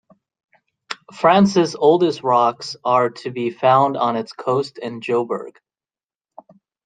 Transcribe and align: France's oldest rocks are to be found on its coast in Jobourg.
France's 1.13 1.75
oldest 1.75 2.23
rocks 2.23 2.75
are 2.83 3.11
to 3.11 3.29
be 3.29 3.51
found 3.51 3.97
on 3.97 4.15
its 4.15 4.33
coast 4.33 4.79
in 4.79 4.99
Jobourg. 4.99 5.57